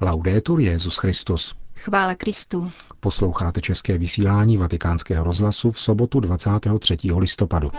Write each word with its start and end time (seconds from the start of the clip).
Laudetur 0.00 0.60
Jezus 0.60 0.96
Christus. 0.96 1.54
Chvála 1.74 2.14
Kristu. 2.14 2.70
Posloucháte 3.00 3.60
české 3.60 3.98
vysílání 3.98 4.56
Vatikánského 4.56 5.24
rozhlasu 5.24 5.70
v 5.70 5.80
sobotu 5.80 6.20
23. 6.20 6.96
listopadu. 7.18 7.70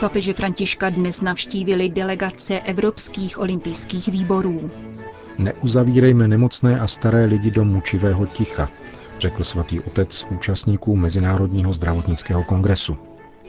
Papeže 0.00 0.32
Františka 0.32 0.90
dnes 0.90 1.20
navštívili 1.20 1.88
delegace 1.88 2.60
Evropských 2.60 3.38
olympijských 3.38 4.08
výborů. 4.08 4.70
Neuzavírejme 5.38 6.28
nemocné 6.28 6.80
a 6.80 6.86
staré 6.86 7.24
lidi 7.24 7.50
do 7.50 7.64
mučivého 7.64 8.26
ticha, 8.26 8.70
řekl 9.18 9.44
svatý 9.44 9.80
otec 9.80 10.26
účastníků 10.30 10.96
Mezinárodního 10.96 11.72
zdravotnického 11.72 12.44
kongresu. 12.44 12.98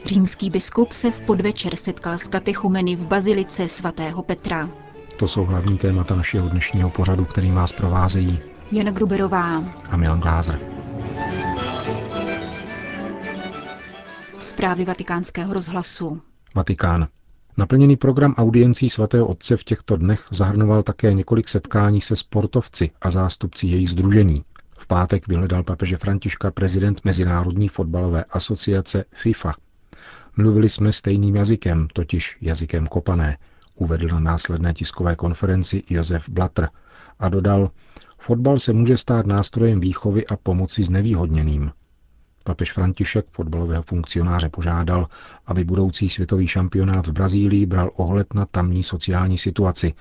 Římský 0.04 0.50
biskup 0.50 0.92
se 0.92 1.10
v 1.10 1.20
podvečer 1.20 1.76
setkal 1.76 2.12
s 2.12 2.24
katechumeny 2.28 2.96
v 2.96 3.06
bazilice 3.06 3.68
svatého 3.68 4.22
Petra. 4.22 4.70
To 5.16 5.28
jsou 5.28 5.44
hlavní 5.44 5.78
témata 5.78 6.14
našeho 6.16 6.48
dnešního 6.48 6.90
pořadu, 6.90 7.24
který 7.24 7.50
vás 7.50 7.72
provázejí 7.72 8.38
Jana 8.72 8.90
Gruberová 8.90 9.64
a 9.90 9.96
Milan 9.96 10.20
Glázer. 10.20 10.58
Zprávy 14.38 14.84
vatikánského 14.84 15.54
rozhlasu. 15.54 16.20
Vatikán. 16.54 17.08
Naplněný 17.56 17.96
program 17.96 18.34
audiencí 18.38 18.90
svatého 18.90 19.26
otce 19.26 19.56
v 19.56 19.64
těchto 19.64 19.96
dnech 19.96 20.26
zahrnoval 20.30 20.82
také 20.82 21.14
několik 21.14 21.48
setkání 21.48 22.00
se 22.00 22.16
sportovci 22.16 22.90
a 23.00 23.10
zástupci 23.10 23.66
jejich 23.66 23.90
združení. 23.90 24.44
V 24.80 24.86
pátek 24.86 25.28
vyhledal 25.28 25.62
papeže 25.62 25.96
Františka 25.96 26.50
prezident 26.50 27.04
Mezinárodní 27.04 27.68
fotbalové 27.68 28.24
asociace 28.24 29.04
FIFA. 29.12 29.54
Mluvili 30.36 30.68
jsme 30.68 30.92
stejným 30.92 31.36
jazykem, 31.36 31.88
totiž 31.92 32.38
jazykem 32.40 32.86
kopané, 32.86 33.38
uvedl 33.74 34.08
na 34.08 34.20
následné 34.20 34.74
tiskové 34.74 35.16
konferenci 35.16 35.82
Josef 35.90 36.28
Blatter 36.28 36.68
a 37.18 37.28
dodal, 37.28 37.70
fotbal 38.18 38.58
se 38.58 38.72
může 38.72 38.96
stát 38.96 39.26
nástrojem 39.26 39.80
výchovy 39.80 40.26
a 40.26 40.36
pomoci 40.36 40.84
znevýhodněným. 40.84 41.70
Papež 42.44 42.72
František 42.72 43.26
fotbalového 43.30 43.82
funkcionáře 43.82 44.48
požádal, 44.48 45.08
aby 45.46 45.64
budoucí 45.64 46.08
světový 46.08 46.48
šampionát 46.48 47.06
v 47.06 47.12
Brazílii 47.12 47.66
bral 47.66 47.90
ohled 47.96 48.34
na 48.34 48.46
tamní 48.46 48.82
sociální 48.82 49.38
situaci 49.38 49.94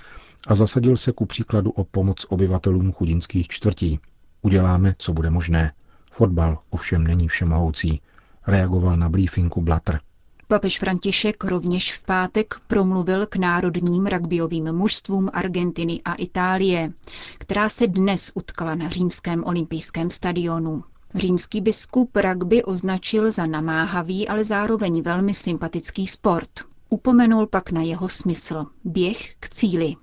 a 0.47 0.55
zasadil 0.55 0.97
se 0.97 1.11
ku 1.11 1.25
příkladu 1.25 1.71
o 1.71 1.83
pomoc 1.83 2.25
obyvatelům 2.29 2.91
chudinských 2.91 3.47
čtvrtí. 3.47 3.99
Uděláme, 4.41 4.95
co 4.97 5.13
bude 5.13 5.29
možné. 5.29 5.73
Fotbal 6.11 6.57
ovšem 6.69 7.03
není 7.03 7.27
všemohoucí, 7.27 8.01
reagoval 8.47 8.97
na 8.97 9.09
briefingu 9.09 9.61
Blatter. 9.61 9.99
Papež 10.47 10.79
František 10.79 11.43
rovněž 11.43 11.97
v 11.97 12.03
pátek 12.03 12.55
promluvil 12.67 13.25
k 13.25 13.35
národním 13.35 14.07
rugbyovým 14.07 14.71
mužstvům 14.71 15.29
Argentiny 15.33 16.01
a 16.05 16.13
Itálie, 16.13 16.93
která 17.37 17.69
se 17.69 17.87
dnes 17.87 18.31
utkala 18.35 18.75
na 18.75 18.89
římském 18.89 19.43
olympijském 19.43 20.09
stadionu. 20.09 20.83
Římský 21.15 21.61
biskup 21.61 22.17
rugby 22.17 22.63
označil 22.63 23.31
za 23.31 23.45
namáhavý, 23.45 24.27
ale 24.27 24.45
zároveň 24.45 25.01
velmi 25.01 25.33
sympatický 25.33 26.07
sport. 26.07 26.49
Upomenul 26.89 27.47
pak 27.47 27.71
na 27.71 27.81
jeho 27.81 28.09
smysl– 28.09 28.65
běh 28.83 29.35
k 29.39 29.49
cíli. 29.49 29.95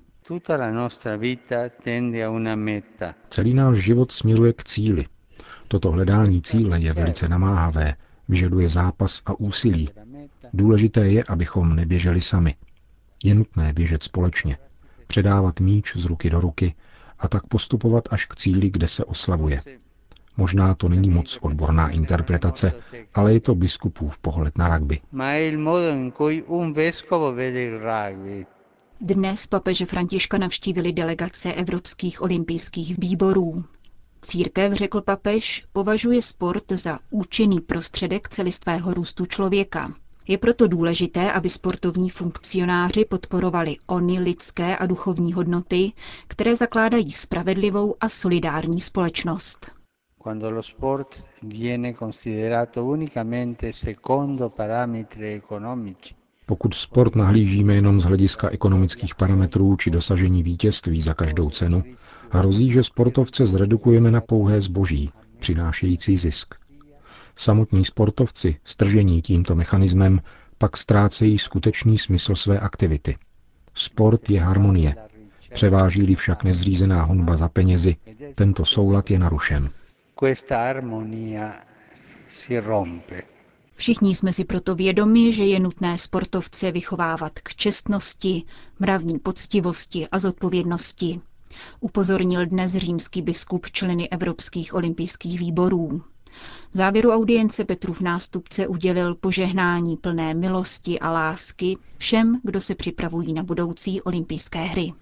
Celý 3.29 3.55
náš 3.55 3.77
život 3.77 4.13
směruje 4.13 4.53
k 4.53 4.65
cíli. 4.65 5.07
Toto 5.69 5.91
hledání 5.91 6.43
cíle 6.43 6.81
je 6.81 6.93
velice 6.93 7.29
namáhavé, 7.29 7.95
vyžaduje 8.29 8.69
zápas 8.69 9.23
a 9.27 9.41
úsilí. 9.41 9.91
Důležité 10.53 11.09
je, 11.09 11.25
abychom 11.25 11.77
neběželi 11.77 12.21
sami. 12.21 12.55
Je 13.25 13.35
nutné 13.35 13.73
běžet 13.73 14.03
společně, 14.03 14.59
předávat 15.07 15.61
míč 15.61 15.97
z 15.97 16.05
ruky 16.05 16.31
do 16.31 16.41
ruky 16.41 16.75
a 17.19 17.29
tak 17.29 17.47
postupovat 17.47 18.05
až 18.11 18.27
k 18.27 18.37
cíli, 18.37 18.71
kde 18.71 18.89
se 18.89 19.05
oslavuje. 19.05 19.63
Možná 20.37 20.75
to 20.75 20.89
není 20.89 21.11
moc 21.11 21.39
odborná 21.41 21.89
interpretace, 21.89 22.73
ale 23.15 23.33
je 23.33 23.41
to 23.41 23.55
biskupův 23.55 24.19
pohled 24.19 24.59
na 24.59 24.79
rugby. 24.79 25.01
Dnes 29.01 29.47
papeže 29.47 29.87
Františka 29.87 30.39
navštívili 30.39 30.93
delegace 30.93 31.53
Evropských 31.53 32.23
olympijských 32.23 32.99
výborů. 32.99 33.65
Církev, 34.21 34.73
řekl 34.73 35.01
papež, 35.01 35.65
považuje 35.73 36.23
sport 36.23 36.65
za 36.73 36.99
účinný 37.11 37.61
prostředek 37.61 38.29
celistvého 38.29 38.95
růstu 38.95 39.27
člověka. 39.27 39.93
Je 40.29 40.39
proto 40.39 40.67
důležité, 40.67 41.33
aby 41.33 41.51
sportovní 41.51 42.11
funkcionáři 42.11 43.05
podporovali 43.05 43.77
ony 43.87 44.19
lidské 44.21 44.77
a 44.77 44.87
duchovní 44.87 45.33
hodnoty, 45.33 45.93
které 46.29 46.57
zakládají 46.57 47.13
spravedlivou 47.13 47.95
a 48.01 48.09
solidární 48.09 48.81
společnost 48.81 49.71
lo 50.35 50.63
sport. 50.63 51.23
Pokud 56.47 56.75
sport 56.75 57.17
nahlížíme 57.17 57.75
jenom 57.75 58.01
z 58.01 58.05
hlediska 58.05 58.49
ekonomických 58.49 59.15
parametrů 59.15 59.77
či 59.77 59.91
dosažení 59.91 60.43
vítězství 60.43 61.03
za 61.03 61.15
každou 61.15 61.51
cenu, 61.51 61.83
hrozí, 62.31 62.71
že 62.71 62.85
sportovce 62.85 63.47
zredukujeme 63.47 64.11
na 64.11 64.21
pouhé 64.21 64.61
zboží, 64.61 65.11
přinášející 65.39 66.19
zisk. 66.19 66.55
Samotní 67.37 67.85
sportovci, 67.85 68.57
stržení 68.65 69.23
tímto 69.23 69.55
mechanismem, 69.55 70.21
pak 70.59 70.77
ztrácejí 70.77 71.39
skutečný 71.39 71.99
smysl 71.99 72.35
své 72.35 72.61
aktivity. 72.61 73.17
Sport 73.75 74.31
je 74.31 74.41
harmonie. 74.41 74.95
Převáží-li 75.55 76.15
však 76.15 76.45
nezřízená 76.45 77.03
honba 77.03 77.37
za 77.37 77.49
penězi, 77.49 77.97
tento 78.35 78.65
soulad 78.65 79.11
je 79.11 79.19
narušen 79.19 79.71
questa 80.17 80.73
armonia 80.73 81.61
si 82.29 82.57
rompe. 82.59 83.36
Všichni 83.77 84.15
jsme 84.15 84.33
si 84.33 84.45
proto 84.45 84.75
vědomi, 84.75 85.33
že 85.33 85.45
je 85.45 85.61
nutné 85.61 85.99
sportovce 85.99 86.73
vychovávat 86.73 87.33
k 87.39 87.55
čestnosti, 87.55 88.43
mravní 88.79 89.19
poctivosti 89.19 90.09
a 90.09 90.19
zodpovědnosti. 90.19 91.21
Upozornil 91.81 92.47
dnes 92.47 92.73
římský 92.73 93.23
biskup 93.23 93.67
členy 93.71 94.09
Evropských 94.09 94.75
olympijských 94.75 95.39
výborů. 95.39 96.03
V 96.73 96.77
závěru 96.77 97.11
audience 97.11 97.65
Petrův 97.65 98.01
nástupce 98.01 98.67
udělil 98.67 99.15
požehnání 99.15 99.97
plné 99.97 100.35
milosti 100.35 100.99
a 100.99 101.11
lásky 101.11 101.77
všem, 101.99 102.41
kdo 102.45 102.61
se 102.61 102.75
připravují 102.75 103.33
na 103.33 103.43
budoucí 103.43 104.03
olympijské 104.03 104.63
hry. 104.63 104.93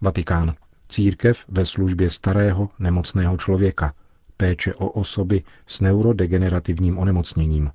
Vatikán. 0.00 0.54
Církev 0.88 1.44
ve 1.48 1.66
službě 1.66 2.10
starého, 2.10 2.68
nemocného 2.78 3.36
člověka, 3.36 3.94
péče 4.38 4.74
o 4.74 4.88
osoby 4.88 5.42
s 5.66 5.80
neurodegenerativním 5.80 6.98
onemocněním. 6.98 7.70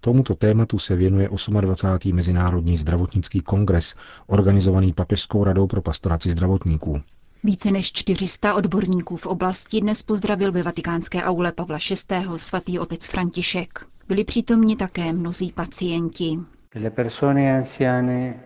Tomuto 0.00 0.34
tématu 0.34 0.78
se 0.78 0.96
věnuje 0.96 1.28
28. 1.60 2.12
Mezinárodní 2.14 2.78
zdravotnický 2.78 3.40
kongres, 3.40 3.94
organizovaný 4.26 4.92
Papežskou 4.92 5.44
radou 5.44 5.66
pro 5.66 5.82
pastoraci 5.82 6.30
zdravotníků. 6.30 7.00
Více 7.44 7.70
než 7.70 7.92
400 7.92 8.54
odborníků 8.54 9.16
v 9.16 9.26
oblasti 9.26 9.80
dnes 9.80 10.02
pozdravil 10.02 10.52
ve 10.52 10.62
vatikánské 10.62 11.22
aule 11.22 11.52
Pavla 11.52 11.78
VI. 12.10 12.16
svatý 12.36 12.78
otec 12.78 13.06
František. 13.06 13.86
Byli 14.08 14.24
přítomni 14.24 14.76
také 14.76 15.12
mnozí 15.12 15.52
pacienti. 15.52 16.38
Le 16.74 16.90
persone 16.90 17.56
anziane 17.56 18.40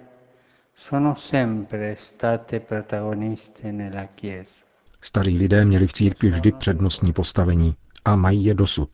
sono 0.77 1.15
sempre 1.17 1.97
state 1.99 2.61
protagoniste 2.61 3.73
nella 3.73 4.07
Chiesa. 4.21 4.68
Starí 5.01 5.37
lidé 5.39 5.65
měli 5.65 5.87
v 5.87 5.93
církvi 5.93 6.31
vždy 6.31 6.53
přednostní 6.53 7.13
postavení 7.13 7.75
a 8.05 8.17
mají 8.17 8.45
je 8.45 8.55
dosud. 8.55 8.89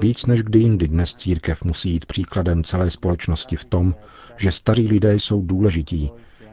Víc 0.00 0.26
než 0.26 0.42
kdy 0.42 0.58
jindy 0.58 0.88
dnes 0.88 1.14
církev 1.14 1.64
musí 1.64 1.90
jít 1.90 2.06
příkladem 2.06 2.64
celé 2.64 2.90
společnosti 2.90 3.56
v 3.56 3.64
tom, 3.64 3.94
že 4.36 4.52
starí 4.52 4.88
lidé 4.88 5.14
jsou 5.14 5.42
důležití, 5.42 6.10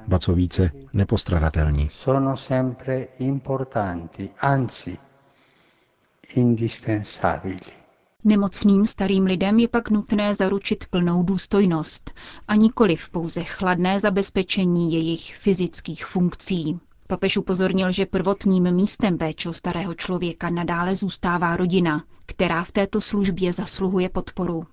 ba 0.07 0.19
co 0.19 0.33
více 0.33 0.71
nepostradatelní. 0.93 1.89
Sono 1.93 2.37
sempre 2.37 3.01
importanti, 3.19 4.29
anzi 4.39 4.97
indispensabili. 6.35 7.59
Nemocným 8.23 8.85
starým 8.85 9.25
lidem 9.25 9.59
je 9.59 9.67
pak 9.67 9.89
nutné 9.89 10.35
zaručit 10.35 10.85
plnou 10.89 11.23
důstojnost 11.23 12.11
a 12.47 12.55
nikoli 12.55 12.95
v 12.95 13.09
pouze 13.09 13.43
chladné 13.43 13.99
zabezpečení 13.99 14.93
jejich 14.93 15.35
fyzických 15.37 16.05
funkcí. 16.05 16.79
Papež 17.07 17.37
upozornil, 17.37 17.91
že 17.91 18.05
prvotním 18.05 18.71
místem 18.71 19.17
péče 19.17 19.53
starého 19.53 19.93
člověka 19.93 20.49
nadále 20.49 20.95
zůstává 20.95 21.57
rodina, 21.57 22.03
která 22.25 22.63
v 22.63 22.71
této 22.71 23.01
službě 23.01 23.53
zasluhuje 23.53 24.09
podporu. 24.09 24.63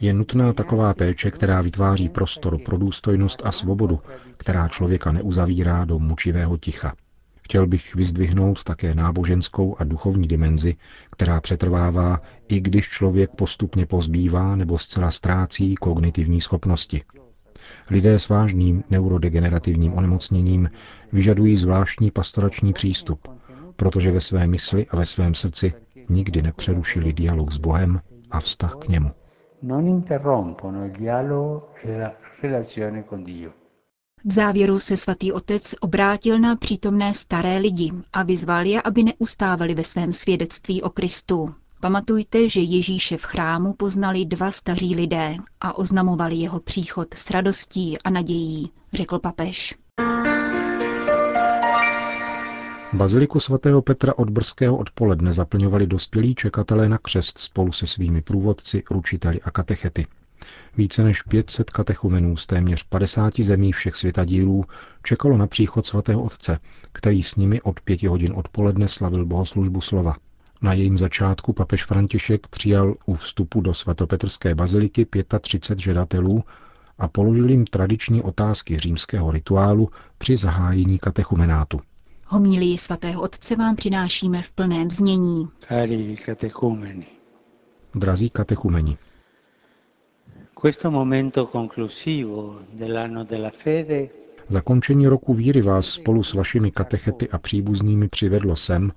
Je 0.00 0.14
nutná 0.14 0.52
taková 0.52 0.94
péče, 0.94 1.30
která 1.30 1.60
vytváří 1.60 2.08
prostor 2.08 2.58
pro 2.58 2.78
důstojnost 2.78 3.42
a 3.44 3.52
svobodu, 3.52 4.00
která 4.36 4.68
člověka 4.68 5.12
neuzavírá 5.12 5.84
do 5.84 5.98
mučivého 5.98 6.56
ticha. 6.58 6.94
Chtěl 7.42 7.66
bych 7.66 7.94
vyzdvihnout 7.94 8.64
také 8.64 8.94
náboženskou 8.94 9.76
a 9.78 9.84
duchovní 9.84 10.28
dimenzi, 10.28 10.76
která 11.10 11.40
přetrvává, 11.40 12.20
i 12.48 12.60
když 12.60 12.88
člověk 12.88 13.30
postupně 13.30 13.86
pozbývá 13.86 14.56
nebo 14.56 14.78
zcela 14.78 15.10
ztrácí 15.10 15.74
kognitivní 15.74 16.40
schopnosti. 16.40 17.02
Lidé 17.90 18.18
s 18.18 18.28
vážným 18.28 18.84
neurodegenerativním 18.90 19.94
onemocněním 19.94 20.70
vyžadují 21.12 21.56
zvláštní 21.56 22.10
pastorační 22.10 22.72
přístup, 22.72 23.28
protože 23.76 24.12
ve 24.12 24.20
své 24.20 24.46
mysli 24.46 24.86
a 24.86 24.96
ve 24.96 25.06
svém 25.06 25.34
srdci 25.34 25.74
nikdy 26.08 26.42
nepřerušili 26.42 27.12
dialog 27.12 27.52
s 27.52 27.56
Bohem 27.56 28.00
a 28.30 28.40
vztah 28.40 28.74
k 28.74 28.88
němu. 28.88 29.10
E. 31.84 33.50
V 34.24 34.32
závěru 34.32 34.78
se 34.78 34.96
svatý 34.96 35.32
otec 35.32 35.74
obrátil 35.80 36.38
na 36.38 36.56
přítomné 36.56 37.14
staré 37.14 37.58
lidi 37.58 37.92
a 38.12 38.22
vyzval 38.22 38.66
je, 38.66 38.82
aby 38.82 39.02
neustávali 39.02 39.74
ve 39.74 39.84
svém 39.84 40.12
svědectví 40.12 40.82
o 40.82 40.90
Kristu. 40.90 41.54
Pamatujte, 41.84 42.48
že 42.48 42.60
Ježíše 42.60 43.16
v 43.16 43.22
chrámu 43.22 43.72
poznali 43.72 44.24
dva 44.24 44.50
staří 44.50 44.94
lidé 44.94 45.36
a 45.60 45.78
oznamovali 45.78 46.34
jeho 46.34 46.60
příchod 46.60 47.14
s 47.14 47.30
radostí 47.30 47.98
a 47.98 48.10
nadějí, 48.10 48.70
řekl 48.92 49.18
papež. 49.18 49.74
Baziliku 52.92 53.40
svatého 53.40 53.82
Petra 53.82 54.12
od 54.16 54.30
brzkého 54.30 54.76
odpoledne 54.76 55.32
zaplňovali 55.32 55.86
dospělí 55.86 56.34
čekatelé 56.34 56.88
na 56.88 56.98
křest 56.98 57.38
spolu 57.38 57.72
se 57.72 57.86
svými 57.86 58.22
průvodci, 58.22 58.82
ručiteli 58.90 59.42
a 59.42 59.50
katechety. 59.50 60.06
Více 60.76 61.02
než 61.02 61.22
500 61.22 61.70
katechumenů 61.70 62.36
z 62.36 62.46
téměř 62.46 62.82
50 62.82 63.40
zemí 63.40 63.72
všech 63.72 63.96
světadílů 63.96 64.64
čekalo 65.02 65.36
na 65.36 65.46
příchod 65.46 65.86
svatého 65.86 66.22
otce, 66.22 66.58
který 66.92 67.22
s 67.22 67.36
nimi 67.36 67.62
od 67.62 67.80
pěti 67.80 68.06
hodin 68.06 68.32
odpoledne 68.36 68.88
slavil 68.88 69.26
bohoslužbu 69.26 69.80
slova. 69.80 70.16
Na 70.62 70.72
jejím 70.72 70.98
začátku 70.98 71.52
papež 71.52 71.84
František 71.84 72.46
přijal 72.46 72.94
u 73.06 73.14
vstupu 73.14 73.60
do 73.60 73.74
svatopetrské 73.74 74.54
baziliky 74.54 75.06
35 75.40 75.82
žadatelů 75.82 76.44
a 76.98 77.08
položil 77.08 77.50
jim 77.50 77.64
tradiční 77.64 78.22
otázky 78.22 78.78
římského 78.78 79.30
rituálu 79.30 79.90
při 80.18 80.36
zahájení 80.36 80.98
katechumenátu. 80.98 81.80
Homílii 82.28 82.78
svatého 82.78 83.22
otce 83.22 83.56
vám 83.56 83.76
přinášíme 83.76 84.42
v 84.42 84.50
plném 84.52 84.90
znění. 84.90 85.48
Cari 85.68 86.16
catecumeni, 86.24 87.06
Drazí 87.94 88.30
katechumeni, 88.30 88.98
questo 90.64 90.90
momento 90.90 91.46
conclusivo 91.46 92.60
dell'anno 92.72 93.24
della 93.24 93.50
fede 93.50 94.23
zakončení 94.48 95.06
roku 95.06 95.34
víry 95.34 95.62
vás 95.62 95.86
spolu 95.86 96.22
s 96.22 96.34
vašimi 96.34 96.70
katechety 96.70 97.28
a 97.30 97.38
příbuznými 97.38 98.08
přivedlo 98.08 98.56
sem, 98.56 98.92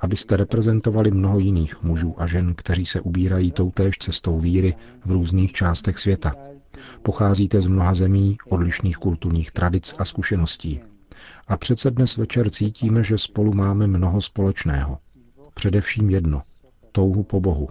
abyste 0.00 0.36
reprezentovali 0.36 1.10
mnoho 1.10 1.38
jiných 1.38 1.82
mužů 1.82 2.14
a 2.18 2.26
žen, 2.26 2.54
kteří 2.54 2.86
se 2.86 3.00
ubírají 3.00 3.52
toutéž 3.52 3.98
cestou 3.98 4.38
víry 4.40 4.74
v 5.04 5.10
různých 5.10 5.52
částech 5.52 5.98
světa. 5.98 6.34
Pocházíte 7.02 7.60
z 7.60 7.66
mnoha 7.66 7.94
zemí, 7.94 8.36
odlišných 8.48 8.96
kulturních 8.96 9.50
tradic 9.52 9.94
a 9.98 10.04
zkušeností. 10.04 10.80
A 11.48 11.56
přece 11.56 11.90
dnes 11.90 12.16
večer 12.16 12.50
cítíme, 12.50 13.02
že 13.02 13.18
spolu 13.18 13.54
máme 13.54 13.86
mnoho 13.86 14.20
společného. 14.20 14.98
Především 15.54 16.10
jedno– 16.10 16.42
touhu 16.92 17.22
po 17.22 17.40
Bohu. 17.40 17.68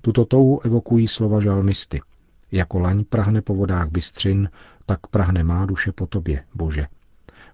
Tuto 0.00 0.24
touhu 0.24 0.60
evokují 0.66 1.08
slova 1.08 1.40
žalmisty. 1.40 2.00
Jako 2.52 2.78
laň 2.78 3.04
prahne 3.04 3.42
po 3.42 3.54
vodách 3.54 3.88
bystřin, 3.90 4.48
tak 4.86 5.06
prahne 5.06 5.44
má 5.44 5.66
duše 5.66 5.92
po 5.92 6.06
tobě, 6.06 6.44
Bože. 6.54 6.86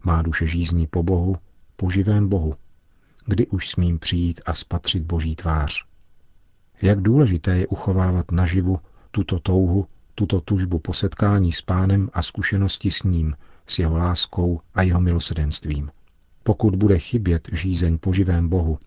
Má 0.03 0.23
duše 0.23 0.47
žízní 0.47 0.87
po 0.87 1.03
Bohu, 1.03 1.37
po 1.77 1.91
živém 1.91 2.29
Bohu. 2.29 2.55
Kdy 3.27 3.47
už 3.47 3.69
smím 3.69 3.99
přijít 3.99 4.41
a 4.47 4.55
spatřit 4.55 5.03
Boží 5.03 5.37
tvář? 5.37 5.85
Jak 6.83 7.03
důležité 7.03 7.57
je 7.57 7.67
uchovávat 7.67 8.31
naživu 8.31 8.81
tuto 9.11 9.39
touhu, 9.39 9.87
tuto 10.15 10.41
tužbu 10.41 10.79
po 10.79 10.93
setkání 10.93 11.53
s 11.53 11.63
pánem 11.63 12.11
a 12.13 12.23
zkušenosti 12.23 12.91
s 12.91 13.03
ním, 13.03 13.37
s 13.67 13.79
jeho 13.79 13.97
láskou 13.97 14.61
a 14.75 14.83
jeho 14.83 15.01
milosedenstvím. 15.01 15.91
Pokud 16.43 16.77
bude 16.77 16.99
chybět 16.99 17.49
žízeň 17.53 17.99
po 17.99 18.13
živém 18.13 18.49
Bohu, 18.49 18.79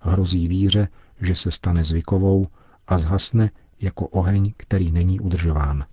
hrozí 0.00 0.48
víře, 0.48 0.88
že 1.20 1.34
se 1.34 1.50
stane 1.50 1.84
zvykovou 1.84 2.46
a 2.86 2.98
zhasne 2.98 3.50
jako 3.80 4.06
oheň, 4.08 4.52
který 4.56 4.92
není 4.92 5.20
udržován. 5.20 5.84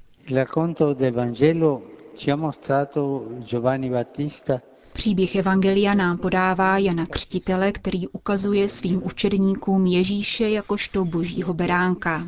Příběh 4.93 5.35
Evangelia 5.35 5.93
nám 5.93 6.17
podává 6.17 6.77
Jana 6.77 7.05
Křtitele, 7.05 7.71
který 7.71 8.07
ukazuje 8.07 8.69
svým 8.69 9.01
učedníkům 9.05 9.85
Ježíše 9.85 10.49
jakožto 10.49 11.05
božího 11.05 11.53
beránka. 11.53 12.23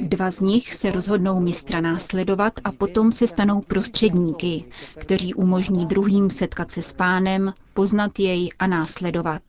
Dva 0.00 0.30
z 0.30 0.40
nich 0.40 0.74
se 0.74 0.90
rozhodnou 0.92 1.40
mistra 1.40 1.80
následovat 1.80 2.52
a 2.64 2.72
potom 2.72 3.12
se 3.12 3.26
stanou 3.26 3.60
prostředníky, 3.60 4.64
kteří 4.98 5.34
umožní 5.34 5.86
druhým 5.86 6.30
setkat 6.30 6.70
se 6.70 6.82
s 6.82 6.92
pánem, 6.92 7.52
poznat 7.74 8.18
jej 8.18 8.48
a 8.58 8.66
následovat. 8.66 9.42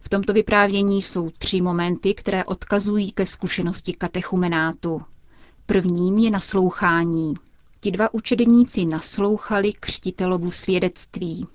V 0.00 0.08
tomto 0.08 0.32
vyprávění 0.32 1.02
jsou 1.02 1.30
tři 1.30 1.60
momenty, 1.60 2.14
které 2.14 2.44
odkazují 2.44 3.12
ke 3.12 3.26
zkušenosti 3.26 3.92
katechumenátu. 3.92 5.02
Prvním 5.66 6.18
je 6.18 6.30
naslouchání. 6.30 7.34
Ti 7.80 7.90
dva 7.90 8.14
učedníci 8.14 8.84
naslouchali 8.84 9.72
křtitelovu 9.72 10.50
svědectví. 10.50 11.46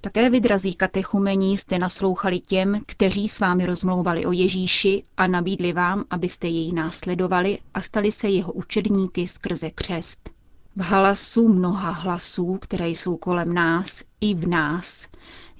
Také 0.00 0.30
vydrazí 0.30 0.74
katechumení 0.74 1.58
jste 1.58 1.78
naslouchali 1.78 2.40
těm, 2.40 2.80
kteří 2.86 3.28
s 3.28 3.40
vámi 3.40 3.66
rozmlouvali 3.66 4.26
o 4.26 4.32
Ježíši 4.32 5.04
a 5.16 5.26
nabídli 5.26 5.72
vám, 5.72 6.04
abyste 6.10 6.48
jej 6.48 6.72
následovali 6.72 7.58
a 7.74 7.80
stali 7.80 8.12
se 8.12 8.28
jeho 8.28 8.52
učedníky 8.52 9.26
skrze 9.26 9.70
křest. 9.70 10.30
V 10.76 10.80
hlasu 10.82 11.48
mnoha 11.48 11.90
hlasů, 11.90 12.58
které 12.60 12.88
jsou 12.88 13.16
kolem 13.16 13.54
nás, 13.54 14.02
i 14.20 14.34
v 14.34 14.48
nás, 14.48 15.06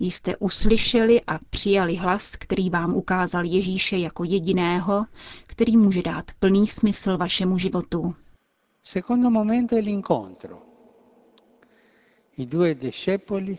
jste 0.01 0.37
uslyšeli 0.37 1.21
a 1.27 1.39
přijali 1.51 1.97
hlas, 1.97 2.37
který 2.37 2.71
vám 2.71 2.95
ukázal 2.95 3.45
Ježíše 3.45 3.97
jako 3.97 4.25
jediného, 4.25 5.07
který 5.49 5.77
může 5.77 6.03
dát 6.03 6.25
plný 6.39 6.67
smysl 6.67 7.17
vašemu 7.17 7.59
životu. 7.59 8.15
Secondo 8.83 9.31
momento 9.31 9.77
è 9.77 9.81
l'incontro. 9.81 10.59
I 12.37 12.47
due 12.47 12.75
discepoli 12.75 13.59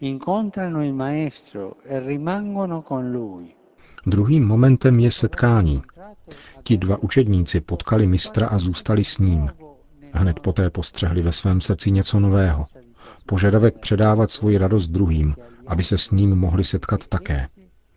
incontrano 0.00 0.82
il 0.84 0.94
Maestro 0.94 1.72
e 1.84 2.00
rimangono 2.00 2.82
con 2.82 3.12
lui. 3.12 3.54
Druhým 4.06 4.46
momentem 4.46 5.00
je 5.00 5.10
setkání. 5.10 5.82
Ti 6.62 6.78
dva 6.78 6.96
učedníci 7.02 7.60
potkali 7.60 8.06
mistra 8.06 8.48
a 8.48 8.58
zůstali 8.58 9.04
s 9.04 9.18
ním. 9.18 9.50
Hned 10.12 10.40
poté 10.40 10.70
postřehli 10.70 11.22
ve 11.22 11.32
svém 11.32 11.60
srdci 11.60 11.90
něco 11.90 12.20
nového. 12.20 12.64
Požadavek 13.26 13.78
předávat 13.78 14.30
svoji 14.30 14.58
radost 14.58 14.86
druhým, 14.88 15.34
aby 15.66 15.84
se 15.84 15.98
s 15.98 16.10
ním 16.10 16.36
mohli 16.36 16.64
setkat 16.64 17.08
také. 17.08 17.46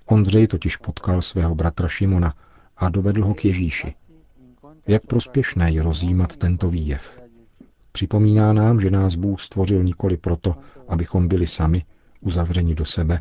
Ondřej 0.06 0.48
totiž 0.48 0.78
potkal 0.78 1.22
svého 1.22 1.56
bratra 1.56 1.88
Šimona 1.88 2.34
a 2.78 2.90
dovedl 2.90 3.26
ho 3.26 3.34
k 3.34 3.46
Ježíši. 3.46 3.96
Jak 4.88 5.06
prospěšné 5.06 5.72
je 5.72 5.84
rozjímat 5.84 6.38
tento 6.38 6.70
výjev. 6.70 7.22
Připomíná 7.92 8.54
nám, 8.54 8.80
že 8.80 8.92
nás 8.92 9.16
Bůh 9.16 9.42
stvořil 9.42 9.84
nikoli 9.84 10.18
proto, 10.18 10.56
abychom 10.88 11.28
byli 11.28 11.48
sami, 11.48 11.86
uzavřeni 12.22 12.76
do 12.76 12.86
sebe, 12.86 13.20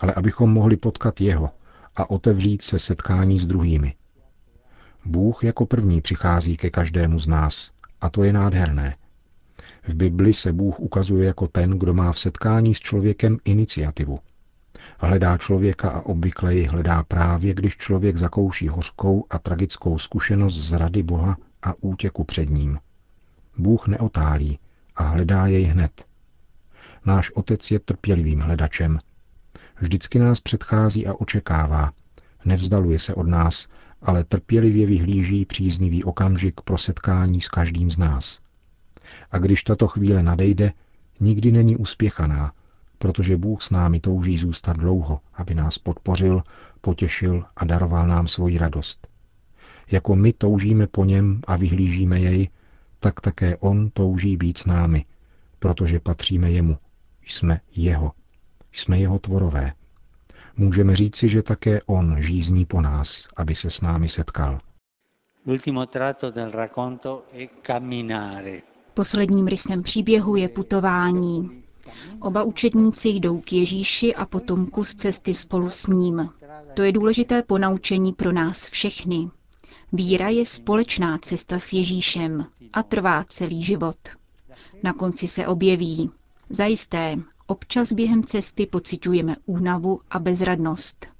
ale 0.00 0.12
abychom 0.14 0.52
mohli 0.52 0.76
potkat 0.76 1.20
Jeho 1.20 1.50
a 1.96 2.10
otevřít 2.10 2.62
se 2.62 2.78
setkání 2.78 3.40
s 3.40 3.46
druhými. 3.46 3.94
Bůh 5.04 5.44
jako 5.44 5.66
první 5.66 6.00
přichází 6.00 6.56
ke 6.56 6.70
každému 6.70 7.18
z 7.18 7.26
nás 7.26 7.70
a 8.00 8.10
to 8.10 8.24
je 8.24 8.32
nádherné. 8.32 8.96
V 9.88 9.94
Bibli 9.94 10.34
se 10.34 10.52
Bůh 10.52 10.80
ukazuje 10.80 11.26
jako 11.26 11.48
ten, 11.48 11.78
kdo 11.78 11.94
má 11.94 12.12
v 12.12 12.18
setkání 12.18 12.74
s 12.74 12.78
člověkem 12.80 13.38
iniciativu. 13.44 14.18
Hledá 14.98 15.38
člověka 15.38 15.90
a 15.90 16.00
obvykle 16.00 16.54
ji 16.54 16.66
hledá 16.66 17.02
právě, 17.02 17.54
když 17.54 17.76
člověk 17.76 18.16
zakouší 18.16 18.68
hořkou 18.68 19.26
a 19.30 19.38
tragickou 19.38 19.98
zkušenost 19.98 20.54
z 20.54 20.72
rady 20.72 21.02
Boha 21.02 21.36
a 21.62 21.74
útěku 21.80 22.24
před 22.24 22.50
ním. 22.50 22.78
Bůh 23.58 23.88
neotálí 23.88 24.58
a 24.96 25.02
hledá 25.02 25.46
jej 25.46 25.64
hned. 25.64 26.04
Náš 27.04 27.30
otec 27.30 27.70
je 27.70 27.78
trpělivým 27.78 28.40
hledačem. 28.40 28.98
Vždycky 29.80 30.18
nás 30.18 30.40
předchází 30.40 31.06
a 31.06 31.14
očekává. 31.14 31.92
Nevzdaluje 32.44 32.98
se 32.98 33.14
od 33.14 33.26
nás, 33.26 33.68
ale 34.02 34.24
trpělivě 34.24 34.86
vyhlíží 34.86 35.44
příznivý 35.44 36.04
okamžik 36.04 36.60
pro 36.60 36.78
setkání 36.78 37.40
s 37.40 37.48
každým 37.48 37.90
z 37.90 37.98
nás. 37.98 38.43
A 39.34 39.38
když 39.38 39.62
tato 39.62 39.86
chvíle 39.86 40.22
nadejde, 40.22 40.72
nikdy 41.20 41.52
není 41.52 41.76
uspěchaná, 41.76 42.52
protože 42.98 43.36
Bůh 43.36 43.62
s 43.62 43.70
námi 43.70 44.00
touží 44.00 44.38
zůstat 44.38 44.76
dlouho, 44.76 45.20
aby 45.34 45.54
nás 45.54 45.78
podpořil, 45.78 46.42
potěšil 46.80 47.44
a 47.56 47.64
daroval 47.64 48.08
nám 48.08 48.26
svoji 48.28 48.58
radost. 48.58 49.08
Jako 49.90 50.16
my 50.16 50.32
toužíme 50.32 50.86
po 50.86 51.04
něm 51.04 51.40
a 51.46 51.56
vyhlížíme 51.56 52.20
jej, 52.20 52.48
tak 53.00 53.20
také 53.20 53.56
on 53.56 53.90
touží 53.90 54.36
být 54.36 54.58
s 54.58 54.66
námi, 54.66 55.04
protože 55.58 56.00
patříme 56.00 56.50
jemu, 56.50 56.78
jsme 57.26 57.60
jeho. 57.76 58.12
Jsme 58.72 58.98
jeho 58.98 59.18
tvorové. 59.18 59.72
Můžeme 60.56 60.96
říci, 60.96 61.28
že 61.28 61.42
také 61.42 61.82
on 61.86 62.16
žízní 62.22 62.64
po 62.64 62.80
nás, 62.80 63.28
aby 63.36 63.54
se 63.54 63.70
s 63.70 63.80
námi 63.80 64.08
setkal. 64.08 64.58
Posledním 68.94 69.46
rysem 69.46 69.82
příběhu 69.82 70.36
je 70.36 70.48
putování. 70.48 71.50
Oba 72.20 72.42
učedníci 72.42 73.08
jdou 73.08 73.40
k 73.40 73.52
Ježíši 73.52 74.14
a 74.14 74.26
potom 74.26 74.66
kus 74.66 74.94
cesty 74.94 75.34
spolu 75.34 75.68
s 75.70 75.86
ním. 75.86 76.30
To 76.74 76.82
je 76.82 76.92
důležité 76.92 77.42
ponaučení 77.42 78.12
pro 78.12 78.32
nás 78.32 78.66
všechny. 78.68 79.28
Víra 79.92 80.28
je 80.28 80.46
společná 80.46 81.18
cesta 81.18 81.58
s 81.58 81.72
Ježíšem 81.72 82.46
a 82.72 82.82
trvá 82.82 83.24
celý 83.24 83.62
život. 83.62 83.96
Na 84.82 84.92
konci 84.92 85.28
se 85.28 85.46
objeví. 85.46 86.10
Zajisté, 86.50 87.16
občas 87.46 87.92
během 87.92 88.24
cesty 88.24 88.66
pociťujeme 88.66 89.36
únavu 89.46 90.00
a 90.10 90.18
bezradnost. 90.18 91.13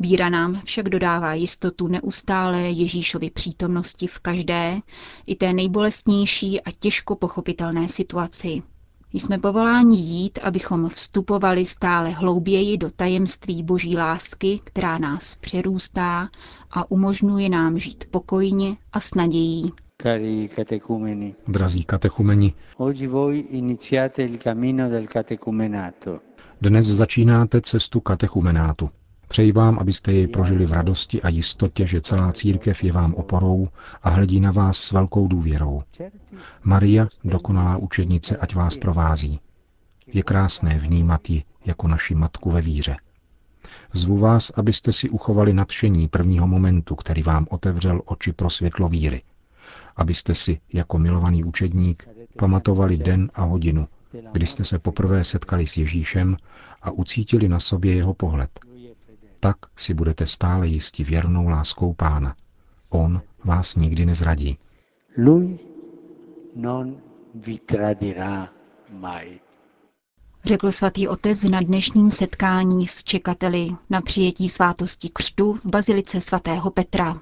Víra 0.00 0.28
nám 0.28 0.60
však 0.64 0.88
dodává 0.88 1.34
jistotu 1.34 1.88
neustálé 1.88 2.70
Ježíšovy 2.70 3.30
přítomnosti 3.30 4.06
v 4.06 4.18
každé, 4.18 4.80
i 5.26 5.34
té 5.34 5.52
nejbolestnější 5.52 6.60
a 6.60 6.70
těžko 6.78 7.16
pochopitelné 7.16 7.88
situaci. 7.88 8.62
Jsme 9.12 9.38
povoláni 9.38 9.96
jít, 9.98 10.38
abychom 10.42 10.88
vstupovali 10.88 11.64
stále 11.64 12.10
hlouběji 12.10 12.78
do 12.78 12.90
tajemství 12.90 13.62
boží 13.62 13.96
lásky, 13.96 14.60
která 14.64 14.98
nás 14.98 15.34
přerůstá 15.34 16.28
a 16.70 16.90
umožňuje 16.90 17.48
nám 17.48 17.78
žít 17.78 18.04
pokojně 18.10 18.76
a 18.92 19.00
s 19.00 19.14
nadějí. 19.14 19.72
Cari 20.02 20.48
catecumeni. 20.54 21.34
Drazí 21.48 21.84
katechumeni. 21.84 22.52
Oggi 22.76 23.06
voi 23.06 23.38
iniziate 23.38 24.22
il 24.22 24.38
cammino 24.38 24.88
del 24.88 25.06
catecumenato. 25.06 26.20
Dnes 26.60 26.86
začínáte 26.86 27.60
cestu 27.60 28.00
katechumenátu. 28.00 28.90
Přeji 29.28 29.52
vám, 29.52 29.78
abyste 29.78 30.12
jej 30.12 30.26
prožili 30.26 30.66
v 30.66 30.72
radosti 30.72 31.22
a 31.22 31.28
jistotě, 31.28 31.86
že 31.86 32.00
celá 32.00 32.32
církev 32.32 32.84
je 32.84 32.92
vám 32.92 33.14
oporou 33.14 33.68
a 34.02 34.10
hledí 34.10 34.40
na 34.40 34.50
vás 34.50 34.78
s 34.78 34.92
velkou 34.92 35.28
důvěrou. 35.28 35.82
Maria, 36.62 37.08
dokonalá 37.24 37.76
učednice, 37.76 38.36
ať 38.36 38.54
vás 38.54 38.76
provází. 38.76 39.40
Je 40.06 40.22
krásné 40.22 40.78
vnímat 40.78 41.30
ji 41.30 41.42
jako 41.64 41.88
naši 41.88 42.14
matku 42.14 42.50
ve 42.50 42.60
víře. 42.60 42.96
Zvu 43.92 44.18
vás, 44.18 44.52
abyste 44.54 44.92
si 44.92 45.10
uchovali 45.10 45.52
nadšení 45.52 46.08
prvního 46.08 46.46
momentu, 46.46 46.94
který 46.94 47.22
vám 47.22 47.46
otevřel 47.50 48.02
oči 48.04 48.32
pro 48.32 48.50
světlo 48.50 48.88
víry. 48.88 49.22
Abyste 49.96 50.34
si, 50.34 50.60
jako 50.72 50.98
milovaný 50.98 51.44
učedník, 51.44 52.08
pamatovali 52.36 52.96
den 52.96 53.30
a 53.34 53.42
hodinu, 53.42 53.88
kdy 54.32 54.46
jste 54.46 54.64
se 54.64 54.78
poprvé 54.78 55.24
setkali 55.24 55.66
s 55.66 55.76
Ježíšem 55.76 56.36
a 56.82 56.90
ucítili 56.90 57.48
na 57.48 57.60
sobě 57.60 57.94
jeho 57.94 58.14
pohled– 58.14 58.50
tak 59.40 59.56
si 59.76 59.94
budete 59.94 60.26
stále 60.26 60.66
jisti 60.66 61.04
věrnou 61.04 61.48
láskou 61.48 61.92
pána. 61.92 62.34
On 62.90 63.22
vás 63.44 63.74
nikdy 63.74 64.06
nezradí. 64.06 64.58
Lui 65.16 65.58
non 66.56 66.96
vi 67.34 67.58
tradirà 67.58 68.48
mai. 68.92 69.40
Řekl 70.44 70.72
svatý 70.72 71.08
otec 71.08 71.42
na 71.44 71.60
dnešním 71.60 72.10
setkání 72.10 72.86
s 72.86 73.04
čekateli 73.04 73.70
na 73.90 74.00
přijetí 74.00 74.48
svátosti 74.48 75.08
křtu 75.08 75.54
v 75.54 75.66
Bazilice 75.66 76.20
svatého 76.20 76.70
Petra. 76.70 77.20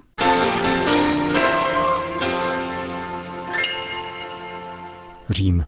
Řím. 5.30 5.64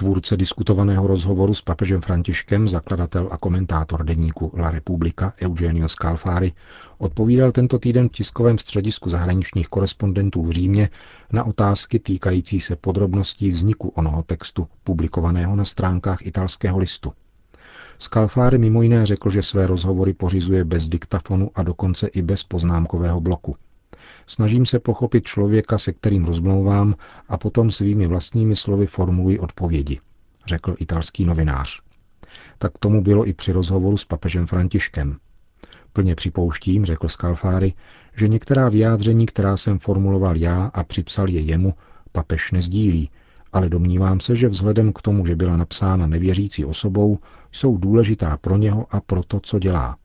Tvůrce 0.00 0.36
diskutovaného 0.36 1.06
rozhovoru 1.06 1.54
s 1.54 1.62
papežem 1.62 2.00
Františkem, 2.00 2.68
zakladatel 2.68 3.28
a 3.30 3.38
komentátor 3.38 4.04
deníku 4.04 4.52
La 4.56 4.70
Repubblica 4.70 5.32
Eugenio 5.42 5.88
Scalfari, 5.88 6.52
odpovídal 6.98 7.52
tento 7.52 7.78
týden 7.78 8.08
v 8.08 8.12
tiskovém 8.12 8.58
středisku 8.58 9.10
zahraničních 9.10 9.68
korespondentů 9.68 10.42
v 10.42 10.50
Římě 10.50 10.88
na 11.32 11.44
otázky 11.44 11.98
týkající 11.98 12.60
se 12.60 12.76
podrobností 12.76 13.50
vzniku 13.50 13.88
onoho 13.88 14.22
textu, 14.22 14.68
publikovaného 14.84 15.56
na 15.56 15.64
stránkách 15.64 16.26
italského 16.26 16.78
listu. 16.78 17.12
Scalfari 17.98 18.58
mimo 18.58 18.82
jiné 18.82 19.06
řekl, 19.06 19.30
že 19.30 19.42
své 19.42 19.66
rozhovory 19.66 20.14
pořizuje 20.14 20.64
bez 20.64 20.88
diktafonu 20.88 21.50
a 21.54 21.62
dokonce 21.62 22.06
i 22.06 22.22
bez 22.22 22.44
poznámkového 22.44 23.20
bloku. 23.20 23.56
Snažím 24.30 24.66
se 24.66 24.78
pochopit 24.78 25.24
člověka, 25.24 25.78
se 25.78 25.92
kterým 25.92 26.24
rozmlouvám 26.24 26.94
a 27.28 27.38
potom 27.38 27.70
svými 27.70 28.06
vlastními 28.06 28.56
slovy 28.56 28.86
formuluji 28.86 29.38
odpovědi, 29.38 30.00
řekl 30.46 30.74
italský 30.78 31.24
novinář. 31.24 31.80
Tak 32.58 32.78
tomu 32.78 33.02
bylo 33.02 33.28
i 33.28 33.32
při 33.32 33.52
rozhovoru 33.52 33.96
s 33.96 34.04
papežem 34.04 34.46
Františkem. 34.46 35.16
Plně 35.92 36.14
připouštím, 36.14 36.84
řekl 36.84 37.08
Scalfari, 37.08 37.72
že 38.16 38.28
některá 38.28 38.68
vyjádření, 38.68 39.26
která 39.26 39.56
jsem 39.56 39.78
formuloval 39.78 40.36
já 40.36 40.70
a 40.74 40.84
připsal 40.84 41.28
je 41.28 41.40
jemu, 41.40 41.74
papež 42.12 42.52
nezdílí, 42.52 43.10
ale 43.52 43.68
domnívám 43.68 44.20
se, 44.20 44.34
že 44.34 44.48
vzhledem 44.48 44.92
k 44.92 45.02
tomu, 45.02 45.26
že 45.26 45.36
byla 45.36 45.56
napsána 45.56 46.06
nevěřící 46.06 46.64
osobou, 46.64 47.18
jsou 47.52 47.78
důležitá 47.78 48.36
pro 48.36 48.56
něho 48.56 48.86
a 48.90 49.00
pro 49.00 49.22
to, 49.22 49.40
co 49.40 49.58
dělá. 49.58 49.96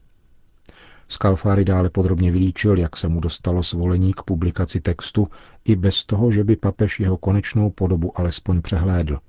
Scalfari 1.13 1.65
dále 1.65 1.89
podrobně 1.89 2.31
vylíčil, 2.31 2.77
jak 2.77 2.97
se 2.97 3.07
mu 3.07 3.19
dostalo 3.19 3.63
svolení 3.63 4.13
k 4.13 4.21
publikaci 4.21 4.81
textu, 4.81 5.27
i 5.65 5.75
bez 5.75 6.05
toho, 6.05 6.31
že 6.31 6.43
by 6.43 6.55
papež 6.55 6.99
jeho 6.99 7.17
konečnou 7.17 7.69
podobu 7.69 8.19
alespoň 8.19 8.61
přehlédl. 8.61 9.19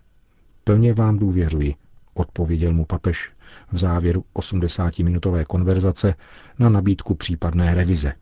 Plně 0.64 0.94
vám 0.94 1.18
důvěřuji, 1.18 1.74
odpověděl 2.14 2.72
mu 2.72 2.84
papež 2.84 3.32
v 3.72 3.78
závěru 3.78 4.24
80-minutové 4.34 5.44
konverzace 5.44 6.14
na 6.58 6.68
nabídku 6.68 7.14
případné 7.14 7.74
revize. 7.74 8.12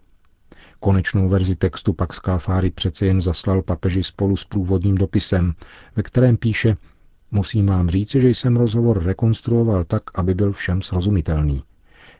Konečnou 0.80 1.28
verzi 1.28 1.56
textu 1.56 1.92
pak 1.92 2.12
Scalfari 2.12 2.70
přece 2.70 3.06
jen 3.06 3.20
zaslal 3.20 3.62
papeži 3.62 4.04
spolu 4.04 4.36
s 4.36 4.44
průvodním 4.44 4.94
dopisem, 4.94 5.54
ve 5.96 6.02
kterém 6.02 6.36
píše 6.36 6.76
Musím 7.30 7.66
vám 7.66 7.88
říci, 7.90 8.20
že 8.20 8.28
jsem 8.28 8.56
rozhovor 8.56 9.02
rekonstruoval 9.04 9.84
tak, 9.84 10.02
aby 10.14 10.34
byl 10.34 10.52
všem 10.52 10.82
srozumitelný. 10.82 11.62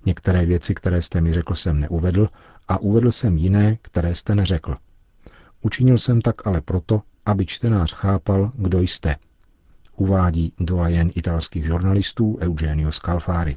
Některé 0.07 0.47
věci, 0.47 0.75
které 0.75 1.03
jste 1.03 1.21
mi 1.21 1.33
řekl, 1.33 1.55
jsem 1.55 1.81
neuvedl 1.81 2.29
a 2.69 2.79
uvedl 2.79 3.13
jsem 3.13 3.37
jiné, 3.37 3.79
které 3.83 4.15
jste 4.15 4.35
neřekl. 4.35 4.77
Učinil 5.63 5.99
jsem 5.99 6.21
tak 6.21 6.47
ale 6.47 6.61
proto, 6.61 7.03
aby 7.27 7.47
čtenář 7.47 7.93
chápal, 7.95 8.51
kdo 8.55 8.81
jste. 8.81 9.17
Uvádí 9.97 10.53
doajen 10.61 11.11
italských 11.15 11.65
žurnalistů 11.67 12.39
Eugenio 12.41 12.93
Scalfari. 12.93 13.57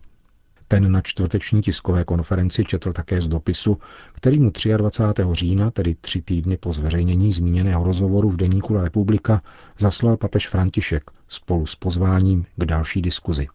Ten 0.67 0.91
na 0.91 1.01
čtvrteční 1.01 1.61
tiskové 1.61 2.03
konferenci 2.03 2.65
četl 2.65 2.93
také 2.93 3.21
z 3.21 3.27
dopisu, 3.27 3.77
který 4.13 4.39
mu 4.39 4.51
23. 4.77 5.23
října, 5.31 5.71
tedy 5.71 5.95
tři 5.95 6.21
týdny 6.21 6.57
po 6.57 6.73
zveřejnění 6.73 7.33
zmíněného 7.33 7.83
rozhovoru 7.83 8.29
v 8.29 8.37
deníku 8.37 8.73
La 8.73 8.83
Republika, 8.83 9.41
zaslal 9.79 10.17
papež 10.17 10.47
František 10.47 11.03
spolu 11.27 11.65
s 11.65 11.75
pozváním 11.75 12.45
k 12.55 12.65
další 12.65 13.01
diskuzi. 13.01 13.47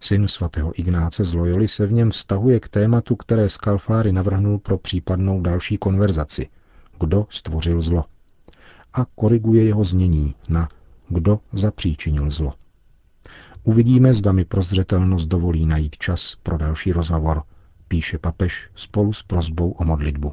Syn 0.00 0.28
svatého 0.28 0.80
Ignáce 0.80 1.24
z 1.24 1.34
Loyoli 1.34 1.68
se 1.68 1.86
v 1.86 1.92
něm 1.92 2.10
vztahuje 2.10 2.60
k 2.60 2.68
tématu, 2.68 3.16
které 3.16 3.48
Skalfáry 3.48 4.12
navrhnul 4.12 4.58
pro 4.58 4.78
případnou 4.78 5.40
další 5.40 5.78
konverzaci. 5.78 6.48
Kdo 7.00 7.26
stvořil 7.30 7.80
zlo? 7.80 8.04
A 8.92 9.04
koriguje 9.14 9.64
jeho 9.64 9.84
znění 9.84 10.34
na 10.48 10.68
kdo 11.08 11.40
zapříčinil 11.52 12.30
zlo. 12.30 12.54
Uvidíme, 13.64 14.14
zda 14.14 14.32
mi 14.32 14.44
prozřetelnost 14.44 15.28
dovolí 15.28 15.66
najít 15.66 15.96
čas 15.96 16.36
pro 16.42 16.58
další 16.58 16.92
rozhovor, 16.92 17.42
píše 17.88 18.18
papež 18.18 18.70
spolu 18.74 19.12
s 19.12 19.22
prozbou 19.22 19.70
o 19.70 19.84
modlitbu. 19.84 20.32